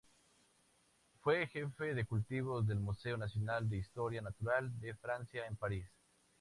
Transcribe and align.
Fue 1.21 1.45
Jefe 1.45 1.93
de 1.93 2.05
cultivos 2.07 2.65
del 2.65 2.79
Museo 2.79 3.17
Nacional 3.17 3.69
de 3.69 3.77
Historia 3.77 4.23
Natural 4.23 4.67
de 4.79 4.95
Francia, 4.95 5.45
en 5.45 5.55
París. 5.55 5.85